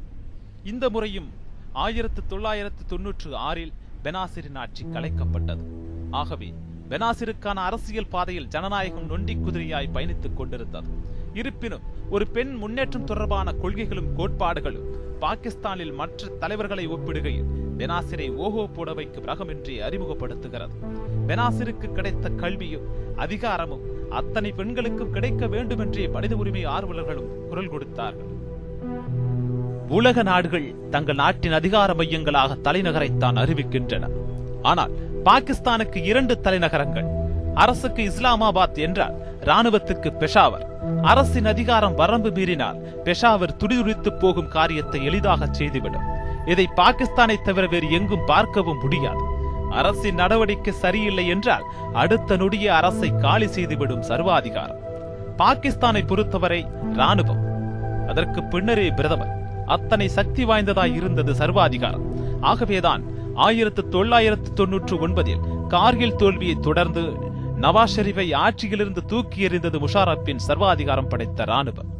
இந்த 0.63 0.89
முறையும் 0.89 1.29
ஆயிரத்து 1.73 2.21
தொள்ளாயிரத்து 2.27 2.85
தொன்னூற்று 2.85 3.35
ஆறில் 3.35 3.73
பெனாசிரின் 4.05 4.57
ஆட்சி 4.63 4.83
கலைக்கப்பட்டது. 4.93 5.63
ஆகவே 6.11 6.53
பெனாசிருக்கான 6.89 7.59
அரசியல் 7.67 8.09
பாதையில் 8.09 8.47
ஜனநாயகம் 8.47 9.05
நொண்டி 9.05 9.33
குதிரையாய் 9.35 9.93
பயணித்துக் 9.93 10.35
கொண்டிருந்தது. 10.35 10.89
இருப்பினும் 11.33 11.85
ஒரு 12.09 12.25
பெண் 12.27 12.53
முன்னேற்றம் 12.55 13.03
தொடர்பான 13.03 13.53
கொள்கைகளும் 13.53 14.11
கோட்பாடுகளும் 14.17 14.85
பாகிஸ்தானில் 15.19 15.93
மற்ற 15.93 16.27
தலைவர்களை 16.27 16.87
ஒப்பிடுகையில் 16.87 17.49
பெனாசிரை 17.79 18.27
ஓஹோ 18.35 18.63
புடவைக்கு 18.75 19.19
ரகமின்றி 19.29 19.75
அறிமுகப்படுத்துகிறது. 19.87 20.75
பெனாசிருக்கு 21.27 21.87
கிடைத்த 21.91 22.29
கல்வியும் 22.29 22.87
அதிகாரமும் 23.15 23.83
அத்தனை 24.09 24.51
பெண்களுக்கும் 24.51 25.11
கிடைக்க 25.11 25.47
வேண்டுமென்றே 25.47 26.07
மனித 26.07 26.35
உரிமை 26.35 26.65
ஆர்வலர்களும் 26.65 27.31
குரல் 27.47 27.69
கொடுத்தார்கள். 27.69 28.31
உலக 29.89 30.23
நாடுகள் 30.23 30.75
தங்கள் 30.89 31.15
நாட்டின் 31.15 31.51
அதிகார 31.51 31.93
மையங்களாக 31.93 32.57
தலைநகரைத்தான் 32.63 33.37
அறிவிக்கின்றன. 33.37 34.09
ஆனால் 34.61 34.91
பாகிஸ்தானுக்கு 35.25 36.03
இரண்டு 36.03 36.39
தலைநகரங்கள் 36.41 37.07
அரசுக்கு 37.53 38.11
இஸ்லாமாபாத் 38.11 38.77
என்றால் 38.77 39.15
ராணுவத்துக்கு 39.41 40.09
பெஷாவர். 40.19 40.65
அரசின் 41.01 41.45
அதிகாரம் 41.45 41.95
வரம்பு 41.95 42.31
மீறினால் 42.31 42.81
பெஷாவர் 43.03 43.55
துடிதுடித்து 43.55 44.13
போகும் 44.13 44.47
காரியத்தை 44.47 45.05
எளிதாக 45.05 45.45
செய்துவிடும். 45.45 46.07
இதை 46.45 46.69
பாகிஸ்தானை 46.75 47.41
தவிர 47.43 47.67
வேறு 47.67 47.91
எங்கும் 47.91 48.25
பார்க்கவும் 48.25 48.81
முடியாது. 48.81 49.23
அரசின் 49.69 50.15
நடவடிக்கை 50.15 50.73
சரியில்லை 50.73 51.27
என்றால் 51.27 51.63
அடுத்த 51.93 52.37
நொடிய 52.37 52.65
அரசை 52.73 53.15
காலி 53.15 53.47
செய்துவிடும் 53.47 54.01
சர்வாதிகாரம். 54.01 54.81
பாகிஸ்தானை 55.37 56.05
பொறுத்தவரை 56.07 56.65
ராணுவம் 56.97 57.43
அதற்கு 58.07 58.43
பின்னரே 58.43 58.89
பிரதமர் 58.89 59.43
அத்தனை 59.65 60.07
சக்தி 60.07 60.45
வாய்ந்ததாய் 60.45 60.95
இருந்தது 60.95 61.35
சர்வாதிகாரம். 61.35 62.05
ஆகவேதான் 62.41 63.03
ஆயிரத்து 63.35 63.87
தொள்ளாயிரத்து 63.87 64.53
தொன்னூற்று 64.53 65.07
ஒன்பதில் 65.07 65.67
கார்கில் 65.67 66.15
தோல்வியை 66.15 66.55
தொடர்ந்து 66.61 67.03
நவாஸ் 67.61 67.95
ஷெரீஃபை 67.95 68.27
ஆட்சியிலிருந்து 68.33 69.05
தூக்கி 69.05 69.47
எறிந்தது 69.47 69.79
முஷாரப்பின் 69.85 70.45
சர்வாதிகாரம் 70.47 71.07
படைத்த 71.07 71.45
ராணுவம் 71.45 71.91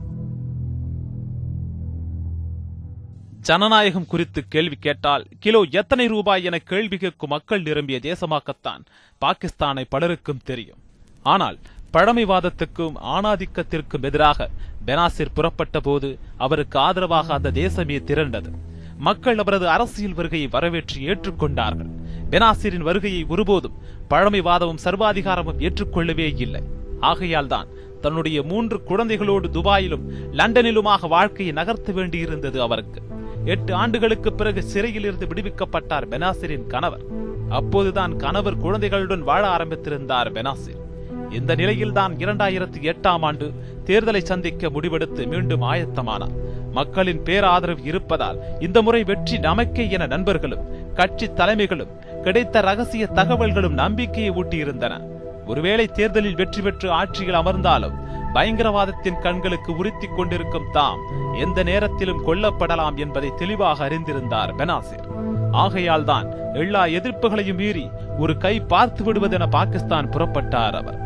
ஜனநாயகம் 3.42 4.08
குறித்து 4.08 4.48
கேள்வி 4.48 4.76
கேட்டால் 4.76 5.26
கிலோ 5.40 5.62
எத்தனை 5.70 6.08
ரூபாய் 6.08 6.44
என 6.44 6.58
கேள்வி 6.58 6.98
கேட்கும் 6.98 7.30
மக்கள் 7.30 7.62
நிரம்பிய 7.62 8.00
தேசமாக்கத்தான் 8.02 8.84
பாகிஸ்தானை 9.22 9.84
பலருக்கும் 9.90 10.42
தெரியும். 10.44 10.80
ஆனால் 11.24 11.60
பழமைவாதத்துக்கும் 11.96 12.96
ஆணாதிக்கத்திற்கும் 13.04 14.02
எதிராக 14.02 14.50
பெனாசிர் 14.88 15.34
புறப்பட்ட 15.34 15.80
போது 15.80 16.20
அவருக்கு 16.38 16.80
ஆதரவாக 16.80 17.34
அந்த 17.34 17.52
தேசமே 17.52 17.98
திரண்டது. 18.04 18.50
மக்கள் 18.98 19.38
அவரது 19.38 19.70
அரசியல் 19.70 20.14
வருகையை 20.14 20.48
வரவேற்று 20.48 21.02
ஏற்றுக்கொண்டார்கள். 21.02 21.92
பெனாசிரின் 22.30 22.86
வருகையை 22.90 23.26
ஒருபோதும் 23.28 23.78
பழமைவாதமும் 24.10 24.84
சர்வாதிகாரமும் 24.84 25.60
ஏற்றுக்கொள்ளவே 25.60 26.34
இல்லை. 26.38 26.64
ஆகையால் 27.00 27.48
தான் 27.48 27.68
தன்னுடைய 28.02 28.44
மூன்று 28.44 28.82
குழந்தைகளோடு 28.88 29.50
துபாயிலும் 29.58 30.06
லண்டனிலுமாக 30.32 31.08
வாழ்க்கையை 31.08 31.56
நகர்த்த 31.56 31.92
வேண்டியிருந்தது 31.92 32.58
அவருக்கு. 32.58 33.02
எட்டு 33.46 33.74
ஆண்டுகளுக்கு 33.74 34.34
பிறகு 34.34 34.64
சிறையில் 34.64 35.04
இருந்து 35.04 35.26
விடுவிக்கப்பட்டார் 35.26 36.06
பெனாசிரின் 36.06 36.68
கணவர். 36.68 37.06
அப்போதுதான் 37.50 38.16
கணவர் 38.16 38.58
குழந்தைகளுடன் 38.58 39.24
வாழ 39.24 39.58
ஆரம்பித்திருந்தார் 39.58 40.32
பெனாசிர். 40.38 40.84
இந்த 41.32 41.56
நிலையில்தான் 41.56 42.14
இரண்டாயிரத்தி 42.18 42.80
எட்டாம் 42.82 43.22
ஆண்டு 43.22 43.52
தேர்தலை 43.86 44.22
சந்திக்க 44.24 44.70
முடிவெடுத்து 44.70 45.28
மீண்டும் 45.28 45.62
ஆயத்தமானார். 45.62 46.36
மக்களின் 46.72 47.24
பேராதரவு 47.24 47.84
இருப்பதால் 47.84 48.44
இந்த 48.60 48.82
முறை 48.82 49.04
வெற்றி 49.04 49.38
நமக்கே 49.38 49.90
என 49.90 50.06
நண்பர்களும் 50.06 50.94
கட்சி 50.94 51.28
தலைமைகளும் 51.28 51.94
கிடைத்த 52.24 52.62
ரகசிய 52.62 53.06
தகவல்களும் 53.06 53.74
நம்பிக்கையை 53.74 54.32
ஊட்டியிருந்தன. 54.32 55.02
ஒருவேளை 55.46 55.88
தேர்தலில் 55.88 56.36
வெற்றி 56.36 56.62
பெற்று 56.62 56.92
ஆட்சியில் 56.92 57.34
அமர்ந்தாலும் 57.34 58.04
பயங்கரவாதத்தின் 58.34 59.20
கண்களுக்கு 59.20 59.78
உறுத்தி 59.78 60.08
கொண்டிருக்கும் 60.08 60.72
தாம் 60.72 61.00
எந்த 61.40 61.64
நேரத்திலும் 61.64 62.24
கொல்லப்படலாம் 62.28 62.96
என்பதை 62.96 63.34
தெளிவாக 63.38 63.90
அறிந்திருந்தார் 63.90 64.56
பெனாசிர். 64.56 65.08
ஆகையால் 65.52 66.04
தான் 66.04 66.54
எல்லா 66.54 66.86
எதிர்ப்புகளையும் 66.86 67.56
மீறி 67.56 67.90
ஒரு 68.20 68.38
கை 68.38 68.60
பார்த்து 68.60 69.04
விடுவதென 69.04 69.48
பாகிஸ்தான் 69.50 70.10
புறப்பட்டார் 70.10 70.76
அவர். 70.76 71.05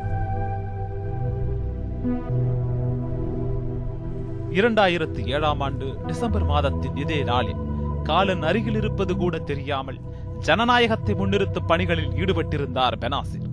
இரண்டாயிரத்து 4.58 5.22
ஏழாம் 5.27 5.60
ஆண்டு 5.60 5.88
டிசம்பர் 6.08 6.46
மாதத்தின் 6.46 6.96
இதே 6.96 7.24
நாளில் 7.24 7.62
காலன் 8.03 8.41
அருகில் 8.41 8.75
இருப்பது 8.75 9.18
கூட 9.18 9.38
தெரியாமல் 9.39 10.00
ஜனநாயகத்தை 10.39 11.13
முன்னிறுத்தும் 11.15 11.68
பணிகளில் 11.68 12.13
ஈடுபட்டிருந்தார் 12.22 12.98
பெனாசிர் 12.98 13.48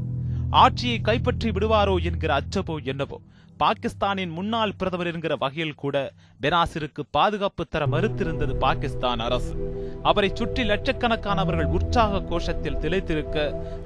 ஆட்சியை 0.53 1.01
கைப்பற்றி 1.01 1.51
விடுவாரோ 1.51 1.95
என்கிற 2.09 2.31
அச்சமோ 2.41 2.77
என்னவோ 2.85 3.19
பாகிஸ்தானின் 3.59 4.31
முன்னாள் 4.31 4.75
பிரதமர் 4.77 5.07
என்கிற 5.07 5.35
வகையில் 5.37 5.79
கூட 5.83 5.97
பெனாசிருக்கு 6.41 7.03
பாதுகாப்பு 7.11 7.65
தர 7.67 7.87
மறுத்திருந்தது 7.87 8.55
பாகிஸ்தான் 8.57 9.19
அரசு. 9.19 9.55
அவரை 10.03 10.31
சுற்றி 10.35 10.63
லட்சக்கணக்கானவர்கள் 10.65 11.73
உற்சாக 11.77 12.21
கோஷத்தில் 12.31 12.79
திளைத்திருக்க 12.79 13.37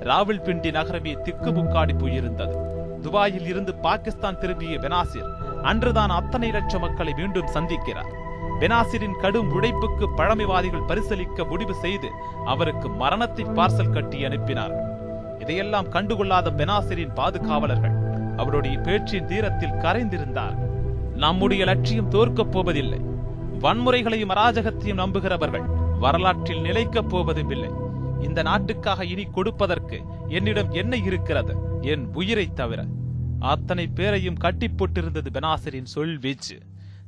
ராவல்பிண்டி 0.01 0.71
நகரமே 0.79 1.13
திக்குமுக்காடி 1.27 1.95
போயிருந்தது. 1.99 2.57
துபாயில் 3.01 3.47
இருந்து 3.47 3.75
பாகிஸ்தான் 3.75 4.39
திரும்பிய 4.39 4.79
பெனாசிர் 4.79 5.29
அன்றுதான் 5.63 6.09
அத்தனை 6.09 6.51
லட்சம் 6.51 6.81
மக்களை 6.81 7.13
மீண்டும் 7.17 7.47
சந்திக்கிறார். 7.47 8.11
பெனாசிரின் 8.61 9.19
கடும் 9.19 9.51
உழைப்புக்கு 9.51 10.11
பழமைவாதிகள் 10.11 10.87
பரிசலிக்க 10.89 11.49
முடிவு 11.49 11.75
செய்து 11.75 12.09
அவருக்கு 12.45 12.89
மரணத்தை 12.89 13.45
பார்சல் 13.45 13.91
கட்டி 13.91 14.25
அனுப்பினார். 14.25 14.75
இதையெல்லாம் 15.39 15.93
கண்டுகொள்ளாத 15.93 16.51
பெனாசிரின் 16.51 17.15
பாதுகாவலர்கள் 17.15 17.99
அவருடைய 18.37 18.79
பேச்சின் 18.79 19.27
தீரத்தில் 19.27 19.71
கரைந்திருந்தார். 19.71 20.57
நம்முடைய 21.17 21.65
லட்சியம் 21.65 22.09
தோற்கப் 22.09 22.53
போவதில்லை. 22.53 23.01
வன்முறைகளையும் 23.61 24.31
அராஜகத்தையும் 24.31 25.01
நம்புகிறவர்கள் 25.05 25.67
வரலாற்றில் 25.99 26.61
நிலைக்கப் 26.61 27.09
போவதும் 27.09 27.51
இல்லை. 27.51 27.71
இந்த 28.21 28.43
நாட்டுக்காக 28.43 29.05
இனி 29.05 29.25
கொடுப்பதற்கு 29.25 30.03
என்னிடம் 30.29 30.71
என்ன 30.71 30.97
இருக்கிறது? 30.97 31.70
என் 31.83 32.09
உயிரை 32.15 32.53
தவிர. 32.53 32.85
அத்தனை 33.41 33.87
பேரையும் 33.87 34.37
கட்டி 34.37 34.67
போட்டிருந்தது 34.67 35.31
பெனாசரின் 35.33 35.85
சொல் 35.85 36.19
வீச்சு. 36.19 36.59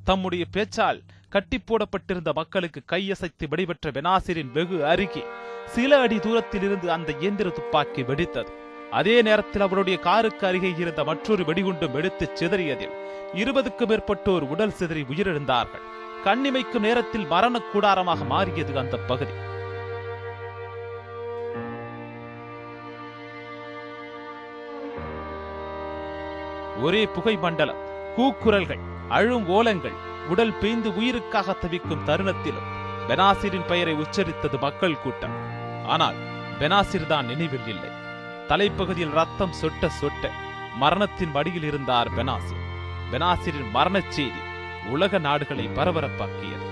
தம்முடைய 0.05 0.45
பேச்சால் 0.52 1.02
கட்டி 1.29 1.59
போடப்பட்டிருந்த 1.59 2.33
மக்களுக்கு 2.35 2.83
கையசைத்து 2.93 3.49
வெடிபெற்ற 3.50 3.91
பெனாசிரின் 3.91 4.50
வெகு 4.52 4.85
அருகே 4.85 5.25
சில 5.67 6.00
அடி 6.00 6.19
தூரத்தில் 6.19 6.62
இருந்து 6.62 6.91
அந்த 6.91 7.12
இயந்திர 7.21 7.50
துப்பாக்கி 7.50 8.02
வெடித்தது. 8.02 8.49
அதே 8.91 9.23
நேரத்தில் 9.23 9.62
அவருடைய 9.62 9.99
காருக்கு 9.99 10.47
அருகே 10.47 10.75
இருந்த 10.79 11.05
மற்றொரு 11.05 11.45
வெடிகுண்டும் 11.45 11.91
வெடித்து 11.91 12.31
சிதறியதில் 12.35 12.97
இருபதுக்கும் 13.33 13.88
மேற்பட்டோர் 13.88 14.49
உடல் 14.49 14.73
சிதறி 14.73 15.02
உயிரிழந்தார்கள். 15.02 15.87
கண்ணிமைக்கும் 16.25 16.81
நேரத்தில் 16.81 17.26
மரண 17.26 17.61
கூடாரமாக 17.73 18.26
மாறியது 18.26 18.79
அந்த 18.79 18.97
பகுதி. 18.97 19.31
ஒரே 26.83 27.07
புகை 27.07 27.37
மண்டலம் 27.37 27.81
கூக்குரல்கள் 28.17 28.83
அழும் 29.09 29.47
ஓலங்கள் 29.49 29.97
உடல் 30.29 30.55
பீய்ந்து 30.61 30.91
உயிருக்காக 30.99 31.53
தவிக்கும் 31.53 32.07
தருணத்திலும் 32.07 32.69
பெனாசிரின் 33.09 33.67
பெயரை 33.67 33.95
உச்சரித்தது 33.95 34.59
மக்கள் 34.61 35.01
கூட்டம். 35.03 35.37
ஆனால் 35.87 36.19
பெனாசிர் 36.61 37.07
தான் 37.07 37.27
நினைவில் 37.27 37.67
இல்லை. 37.67 37.91
தலைப்பகுதியில் 38.49 39.17
ரத்தம் 39.19 39.55
சொட்ட 39.61 39.89
சொட்ட 40.01 40.31
மரணத்தின் 40.77 41.33
வடியில் 41.33 41.62
இருந்தார் 41.62 42.11
பெனாசிர். 42.15 42.67
பெனாசிரின் 43.11 43.71
மரணச் 43.75 44.11
செய்தி 44.11 44.43
உலக 44.91 45.19
நாடுகளை 45.19 45.67
பரபரப்பாக்கியது. 45.69 46.67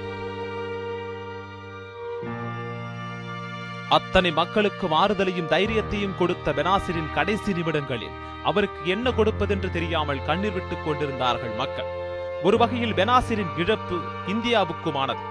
அத்தனை 3.90 4.30
மக்களுக்கும் 4.30 4.92
ஆறுதலையும் 4.92 5.48
தைரியத்தையும் 5.48 6.16
கொடுத்த 6.18 6.52
பெனாசிரின் 6.52 7.12
கடைசி 7.14 7.52
நிமிடங்களில் 7.52 8.18
அவருக்கு 8.42 8.90
என்ன 8.90 9.10
கொடுப்பதென்று 9.10 9.70
தெரியாமல் 9.70 10.24
கண்ணீர் 10.24 10.52
விட்டுக் 10.52 10.84
கொண்டிருந்தார்கள் 10.84 11.54
மக்கள். 11.54 11.88
ஒரு 12.42 12.56
வகையில் 12.58 12.94
பெனாசிரின் 12.94 13.52
இழப்பு 13.56 13.96
இந்தியாவுக்குமானது. 14.26 15.22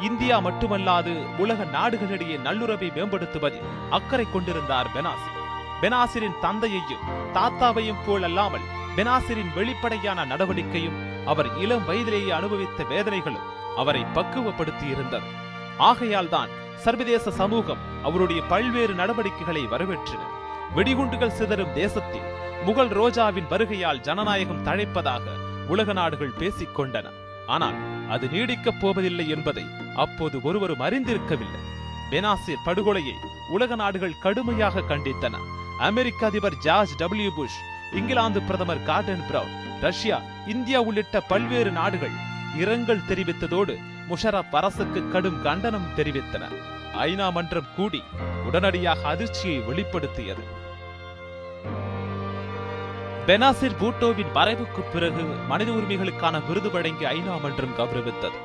இந்தியா 0.00 0.40
மட்டுமல்லாது 0.40 1.12
உலக 1.38 1.64
நாடுகளிடையே 1.64 2.36
நல்லுறவை 2.38 2.90
மேம்படுத்துவதில் 2.94 3.68
அக்கறை 3.90 4.26
கொண்டிருந்தார் 4.32 4.92
பெனாசிர் 4.92 5.40
பெனாசிரின் 5.80 6.40
தந்தையையும் 6.40 7.04
தாத்தாவையும் 7.34 8.02
போல் 8.06 8.22
அல்லாமல் 8.22 8.68
பெனாசிரின் 8.96 9.54
வெளிப்படையான 9.54 10.24
நடவடிக்கையும் 10.24 10.98
அவர் 11.24 11.58
இளம் 11.58 11.84
வயதிலேயே 11.84 12.32
அனுபவித்த 12.32 12.84
வேதனைகளும் 12.84 13.48
அவரை 13.76 14.04
பக்குவப்படுத்தி 14.14 14.86
இருந்தது 14.90 15.28
ஆகையால் 15.78 16.28
தான் 16.28 16.50
சர்வதேச 16.76 17.30
சமூகம் 17.30 17.78
அவருடைய 18.02 18.42
பல்வேறு 18.42 18.94
நடவடிக்கைகளை 18.94 19.66
வரவேற்றன. 19.66 20.22
வெடிகுண்டுகள் 20.76 21.36
சிதறும் 21.38 21.72
தேசத்தில் 21.72 22.28
முகல் 22.64 22.88
ரோஜாவின் 22.88 23.50
வருகையால் 23.50 24.00
ஜனநாயகம் 24.00 24.66
தழைப்பதாக 24.66 25.22
உலக 25.68 25.92
நாடுகள் 25.92 26.38
பேசிக் 26.38 26.80
கொண்டன 26.80 27.06
ஆனால் 27.46 28.08
அது 28.08 28.26
நீடிக்கப் 28.26 28.80
போவதில்லை 28.80 29.28
என்பதை 29.28 29.64
அப்போது 29.94 30.40
ஒருவரும் 30.42 30.80
அறிந்திருக்கவில்லை. 30.80 31.60
பெனாசிர் 32.10 32.64
படுகொலையை 32.64 33.14
உலக 33.48 33.74
நாடுகள் 33.74 34.18
கடுமையாக 34.20 34.80
கண்டித்தன. 34.80 35.34
அமெரிக்க 35.78 36.26
அதிபர் 36.26 36.56
ஜார்ஜ் 36.56 36.96
டபிள்யூ 36.96 37.30
புஷ் 37.36 37.58
இங்கிலாந்து 37.92 38.42
பிரதமர் 38.42 38.82
கார்டன் 38.82 39.26
பிரவுன் 39.26 39.54
ரஷ்யா 39.80 40.20
இந்தியா 40.46 40.80
உள்ளிட்ட 40.80 41.20
பல்வேறு 41.20 41.70
நாடுகள் 41.70 42.14
இரங்கல் 42.56 43.06
தெரிவித்ததோடு 43.08 43.78
முஷரப் 44.10 44.52
அரசுக்கு 44.52 45.10
கடும் 45.10 45.42
கண்டனம் 45.42 45.88
தெரிவித்தன 45.96 46.42
ஐநா 46.98 47.32
மன்றம் 47.32 47.66
கூடி 47.76 48.02
உடனடியாக 48.46 49.08
அதிர்ச்சியை 49.08 49.60
வெளிப்படுத்தியது. 49.60 50.44
பெனாசிர் 53.26 53.76
பூட்டோவின் 53.80 54.32
மறைவுக்கு 54.34 54.82
பிறகு 54.92 55.22
மனித 55.22 55.70
உரிமைகளுக்கான 55.70 56.46
விருது 56.46 56.70
வழங்கி 56.70 57.04
ஐநா 57.04 57.40
மன்றம் 57.40 57.78
கௌரவித்தது. 57.78 58.38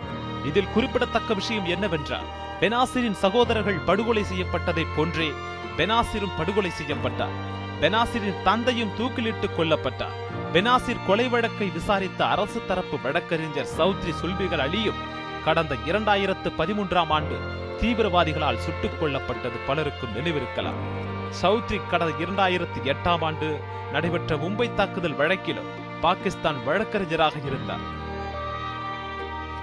இதில் 0.45 0.71
குறிப்பிடத்தக்க 0.73 1.33
விஷயம் 1.33 1.65
என்னவென்றால் 1.65 2.25
பெனாசிரின் 2.59 3.19
சகோதரர்கள் 3.23 3.85
படுகொலை 3.85 4.23
செய்யப்பட்டதைப் 4.23 4.95
போன்றே 4.95 5.31
பெனாசிரும் 5.77 6.37
படுகொலை 6.37 6.69
செய்யப்பட்டார். 6.69 7.57
பெனாசிரின் 7.81 8.43
தந்தையும் 8.43 8.95
தூக்கிலிட்டுக் 8.99 9.57
கொல்லப்பட்டார். 9.57 10.17
பெனாசிர் 10.53 11.05
கொலை 11.07 11.27
வழக்கை 11.27 11.67
விசாரித்த 11.67 12.25
அரசு 12.25 12.61
தரப்பு 12.67 12.99
வழக்கறிஞர் 13.03 13.67
சௌத்ரி 13.77 14.13
சுல்பிகள் 14.21 14.65
அலியும் 14.67 15.17
கடந்த 15.49 15.75
இரண்டாயிரத்து 15.85 16.49
பதிமூன்றாம் 16.57 17.09
ஆண்டு 17.09 17.35
தீவிரவாதிகளால் 17.81 18.57
சுட்டுக் 18.57 18.97
கொல்லப்பட்டது 19.01 19.57
பலருக்கும் 19.67 20.15
நினைவிருக்கலாம். 20.15 20.79
சவுத்ரி 21.41 21.81
கடந்த 21.89 22.13
இரண்டாயிரத்தி 22.25 22.79
எட்டாம் 22.83 23.23
ஆண்டு 23.23 23.59
நடைபெற்ற 23.91 24.35
மும்பை 24.35 24.73
தாக்குதல் 24.73 25.15
வழக்கிலும் 25.15 25.69
பாகிஸ்தான் 26.01 26.63
வழக்கறிஞராக 26.65 27.33
இருந்தார். 27.45 27.85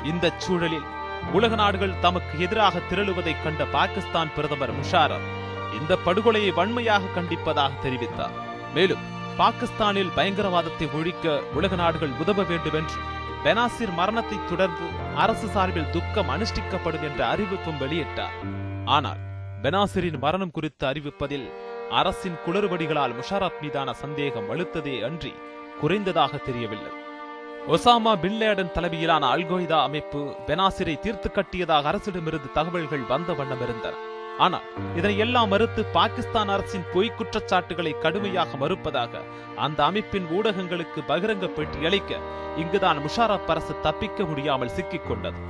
இந்த 0.04 0.32
சூழலில் 0.38 0.86
உலக 1.32 1.54
நாடுகள் 1.54 1.98
தமக்கு 2.00 2.40
எதிராக 2.40 2.78
திரளுவதை 2.90 3.42
கண்ட 3.42 3.64
பாகிஸ்தான் 3.64 4.30
பிரதமர் 4.34 4.74
முஷாரப் 4.80 5.28
இந்த 5.80 5.96
படுகொலையை 5.96 6.50
வன்மையாக 6.50 7.04
கண்டிப்பதாக 7.16 7.70
தெரிவித்தார். 7.82 8.34
மேலும் 8.74 9.04
பாகிஸ்தானில் 9.36 10.14
பயங்கரவாதத்தை 10.16 10.88
ஒழிக்க 10.94 11.40
உலக 11.54 11.74
நாடுகள் 11.74 12.08
உதவ 12.08 12.42
வேண்டும் 12.42 12.74
என்று 12.74 13.14
பெனாசிர் 13.46 13.92
மரணத்தை 13.94 14.38
தொடர்ந்து 14.48 14.86
அரசு 15.14 15.48
சார்பில் 15.48 15.90
துக்கம் 15.90 16.30
அனுஷ்டிக்கப்படும் 16.34 17.04
என்ற 17.08 17.20
அறிவிப்பும் 17.32 17.78
வெளியிட்டார். 17.82 18.36
ஆனால் 18.84 19.20
பெனாசிரின் 19.62 20.18
மரணம் 20.18 20.50
குறித்து 20.50 20.84
அறிவிப்பதில் 20.86 21.44
அரசின் 21.90 22.38
குளறுபடிகளால் 22.46 23.14
முஷாரப் 23.18 23.60
மீதான 23.60 23.92
சந்தேகம் 23.92 24.48
வலுத்ததே 24.50 24.96
அன்றி 25.08 25.32
குறைந்ததாக 25.82 26.42
தெரியவில்லை. 26.48 26.92
ஒசாமா 27.74 28.14
பின்லேடன் 28.24 28.72
தலைமையிலான 28.72 29.30
அல்கொய்தா 29.36 29.78
அமைப்பு 29.82 30.22
பெனாசிரை 30.46 30.96
தீர்த்து 31.00 31.30
கட்டியதாக 31.38 31.90
அரசிடமிருந்து 31.92 32.50
தகவல்கள் 32.52 33.06
வந்த 33.12 33.32
வண்ணம் 33.32 33.60
இருந்தன. 33.60 33.94
ஆனால் 34.38 34.64
இதனை 34.96 35.18
எல்லாம் 35.18 35.48
மறுத்து 35.48 35.82
பாகிஸ்தான் 35.96 36.50
அரசின் 36.54 36.86
பொய் 36.92 37.14
குற்றச்சாட்டுகளை 37.18 37.92
கடுமையாக 37.98 38.56
மறுப்பதாக 38.62 39.22
அந்த 39.56 39.80
அமைப்பின் 39.84 40.26
ஊடகங்களுக்கு 40.36 41.02
பகிரங்க 41.10 41.46
பேட்டி 41.46 41.86
அளிக்க 41.88 42.18
இங்குதான் 42.56 42.98
முஷாரப் 42.98 43.50
அரசு 43.52 43.74
தப்பிக்க 43.82 44.24
முடியாமல் 44.24 44.74
சிக்கிக் 44.76 45.06
கொண்டது 45.08 45.40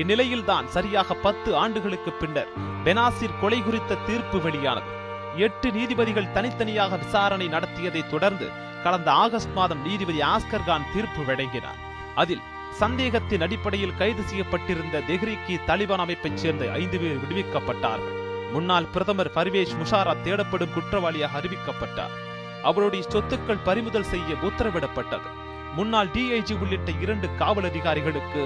இந்நிலையில்தான் 0.00 0.66
சரியாக 0.66 1.14
பத்து 1.26 1.50
ஆண்டுகளுக்கு 1.56 2.12
பின்னர் 2.12 2.52
பெனாசிர் 2.84 3.38
கொலை 3.40 3.58
குறித்த 3.62 4.00
தீர்ப்பு 4.06 4.38
வெளியானது. 4.40 4.90
எட்டு 5.36 5.68
நீதிபதிகள் 5.72 6.32
தனித்தனியாக 6.32 6.96
விசாரணை 6.96 7.46
நடத்தியதை 7.48 8.02
தொடர்ந்து 8.10 8.48
கடந்த 8.84 9.08
ஆகஸ்ட் 9.24 9.54
மாதம் 9.54 9.84
நீதிபதி 9.86 10.20
ஆஸ்கர் 10.32 10.66
கான் 10.66 10.90
தீர்ப்பு 10.94 11.22
வழங்கினார். 11.24 11.80
அதில் 12.14 12.44
சந்தேகத்தின் 12.80 13.44
அடிப்படையில் 13.46 13.96
கைது 13.98 14.22
செய்யப்பட்டிருந்த 14.22 15.02
தெஹ்ரிக்கி 15.08 15.56
தலிபான் 15.70 16.04
அமைப்பைச் 16.04 16.40
சேர்ந்த 16.42 16.70
ஐந்து 16.80 16.98
பேர் 16.98 17.22
விடுவிக்கப்பட்டார்கள். 17.22 18.20
முன்னாள் 18.54 18.90
பிரதமர் 18.94 19.30
பர்வேஷ் 19.34 19.78
முஷாரப் 19.80 20.24
தேடப்படும் 20.24 20.74
குற்றவாளியாக 20.74 21.38
அறிவிக்கப்பட்டார். 21.40 22.14
அவருடைய 22.62 23.02
சொத்துக்கள் 23.08 23.64
பறிமுதல் 23.64 24.10
செய்ய 24.12 24.30
உத்தரவிடப்பட்டது. 24.48 25.28
முன்னாள் 25.76 26.12
டிஐஜி 26.14 26.54
உள்ளிட்ட 26.62 26.90
இரண்டு 27.04 27.28
காவல் 27.36 27.68
அதிகாரிகளுக்கு 27.70 28.42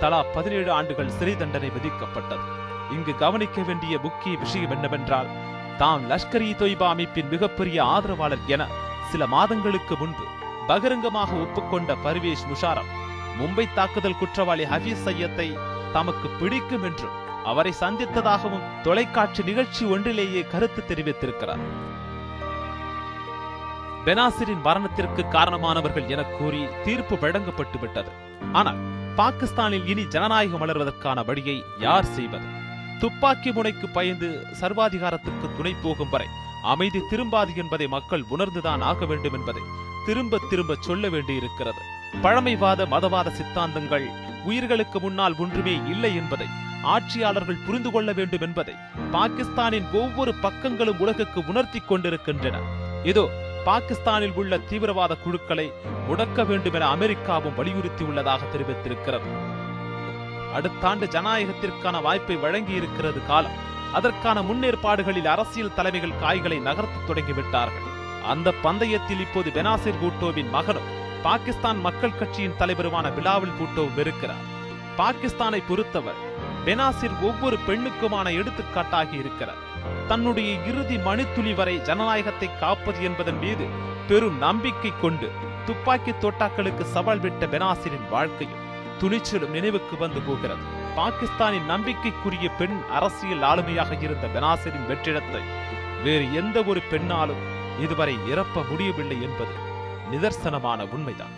தலா 0.00 0.20
பதினேழு 0.36 0.70
ஆண்டுகள் 0.78 1.14
சிறை 1.18 1.34
தண்டனை 1.36 1.70
விதிக்கப்பட்டது. 1.76 2.46
இங்கு 2.94 3.12
கவனிக்க 3.14 3.62
வேண்டிய 3.62 3.94
முக்கிய 3.98 4.34
விஷயம் 4.36 4.70
என்னவென்றால் 4.70 5.28
தாம் 5.78 6.04
லஷ்கர் 6.10 6.44
இ 6.48 6.52
தொய்பா 6.60 6.88
அமைப்பின் 6.94 7.30
மிகப்பெரிய 7.34 7.78
ஆதரவாளர் 7.94 8.44
என 8.46 8.62
சில 9.10 9.26
மாதங்களுக்கு 9.26 9.94
முன்பு 9.96 10.26
பகிரங்கமாக 10.66 11.30
ஒப்புக்கொண்ட 11.44 11.96
பர்வேஷ் 12.04 12.48
முஷாரப் 12.50 12.92
மும்பை 13.38 13.66
தாக்குதல் 13.74 14.20
குற்றவாளி 14.20 14.64
ஹபீஸ் 14.64 15.04
சையத்தை 15.06 15.48
தமக்கு 15.92 16.28
பிடிக்கும் 16.40 16.84
என்றும் 16.88 17.16
அவரை 17.44 17.72
சந்தித்ததாகவும் 17.80 18.66
தொலைக்காட்சி 18.82 19.42
நிகழ்ச்சி 19.42 19.82
ஒன்றிலேயே 19.84 20.42
கருத்து 20.52 20.82
தெரிவித்திருக்கிறார். 20.88 21.62
பெனாசிரின் 24.06 24.64
மரணத்திற்கு 24.66 25.22
காரணமானவர்கள் 25.36 26.08
என 26.14 26.22
கூறி 26.38 26.60
தீர்ப்பு 26.84 27.18
வழங்கப்பட்டு 27.18 27.78
விட்டது. 27.78 28.10
ஆனால் 28.52 28.80
பாகிஸ்தானில் 29.16 29.86
இனி 29.92 30.04
ஜனநாயகம் 30.14 30.62
வளர்வதற்கான 30.62 31.24
வழியை 31.24 31.56
யார் 31.78 32.10
செய்வது? 32.16 32.46
துப்பாக்கி 33.00 33.50
முனைக்கு 33.52 33.86
பயந்து 33.88 34.28
சர்வாதிகாரத்துக்கு 34.60 35.46
துணை 35.56 35.72
போகும் 35.82 36.10
வரை 36.10 36.28
அமைதி 36.72 37.00
திரும்பாது 37.10 37.52
என்பதை 37.62 37.86
மக்கள் 37.94 38.24
உணர்ந்துதான் 38.30 38.82
ஆக 38.90 39.06
வேண்டும் 39.10 39.36
என்பதை 39.38 39.62
திரும்ப 40.06 40.40
திரும்ப 40.50 40.76
சொல்ல 40.80 41.08
வேண்டியிருக்கிறது. 41.08 41.82
பழமைவாத 42.24 42.84
மதவாத 42.84 43.28
சித்தாந்தங்கள் 43.38 44.06
உயிர்களுக்கு 44.44 44.98
முன்னால் 45.00 45.36
ஒன்றுமே 45.38 45.74
இல்லை 45.92 46.12
என்பதை 46.16 46.48
ஆட்சியாளர்கள் 46.92 47.64
புரிந்து 47.66 47.90
கொள்ள 47.90 48.12
வேண்டும் 48.12 48.40
என்பதை 48.40 48.74
பாகிஸ்தானின் 49.12 49.88
ஒவ்வொரு 49.92 50.34
பக்கங்களும் 50.42 50.98
உலகுக்கு 50.98 51.40
உணர்த்தி 51.46 51.80
கொண்டிருக்கின்றன. 51.80 52.56
இதோ 53.02 53.24
பாகிஸ்தானில் 53.64 54.32
உள்ள 54.32 54.58
தீவிரவாத 54.58 55.16
குழுக்களை 55.16 55.72
முடக்க 56.08 56.46
வேண்டும் 56.46 56.72
என 56.72 56.86
அமெரிக்காவும் 56.86 57.56
வலியுறுத்தியுள்ளதாக 57.58 58.40
தெரிவித்திருக்கிறது. 58.52 59.28
அடுத்த 60.54 60.88
ஆண்டு 60.88 61.06
ஜனநாயகத்திற்கான 61.06 62.02
வாய்ப்பை 62.02 62.36
வழங்கி 62.36 62.72
இருக்கிறது 62.72 63.26
காலம். 63.26 63.56
அதற்கான 63.92 64.40
முன்னேற்பாடுகளில் 64.40 65.30
அரசியல் 65.34 65.74
தலைமைகள் 65.74 66.18
காய்களை 66.20 66.58
நகர்த்த 66.60 67.06
தொடங்கிவிட்டார்கள். 67.08 67.88
அந்த 68.26 68.54
பந்தயத்தில் 68.62 69.20
இப்போது 69.20 69.50
பெனாசிர் 69.50 70.00
பூட்டோவின் 70.02 70.50
மகனும் 70.50 70.90
பாகிஸ்தான் 71.22 71.80
மக்கள் 71.80 72.18
கட்சியின் 72.18 72.58
தலைவருமான 72.58 73.06
பிலாவல் 73.16 73.56
பூட்டோவும் 73.58 73.98
இருக்கிறார். 73.98 74.42
பாகிஸ்தானை 74.98 75.60
பொறுத்தவர் 75.68 76.18
பெனாசிர் 76.66 77.16
ஒவ்வொரு 77.28 77.56
பெண்ணுக்குமான 77.68 78.26
எடுத்துக்காட்டாகி 78.40 79.16
இருக்கிறார். 79.22 79.62
தன்னுடைய 80.10 80.50
இறுதி 80.70 80.96
மணித்துளி 81.08 81.52
வரை 81.54 81.74
ஜனநாயகத்தை 81.88 82.48
காப்பது 82.62 83.00
என்பதன் 83.08 83.40
மீது 83.44 83.66
பெரும் 84.08 84.38
நம்பிக்கை 84.38 84.92
கொண்டு 85.02 85.28
துப்பாக்கி 85.66 86.12
தோட்டாக்களுக்கு 86.22 86.84
சவால் 86.94 87.22
விட்ட 87.24 87.46
பெனாசிரின் 87.54 88.08
வாழ்க்கையும் 88.14 88.62
துணிச்சலும் 89.00 89.54
நினைவுக்கு 89.56 89.94
வந்து 90.02 90.20
போகிறது. 90.20 90.64
பாகிஸ்தானின் 90.98 91.70
நம்பிக்கைக்குரிய 91.72 92.48
பெண் 92.58 92.76
அரசியல் 92.98 93.46
ஆளுமையாக 93.50 93.96
இருந்த 94.06 94.26
பெனாசிரின் 94.34 94.88
வெற்றிடத்தை 94.90 95.42
வேறு 96.04 96.26
எந்த 96.40 96.56
ஒரு 96.70 96.82
பெண்ணாலும் 96.90 97.42
இதுவரை 97.84 98.14
நிரப்ப 98.26 98.62
முடியவில்லை 98.70 99.18
என்பது 99.28 99.54
நிதர்சனமான 100.12 100.80
உண்மைதான். 100.96 101.34